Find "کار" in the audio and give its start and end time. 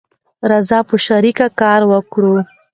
1.59-1.81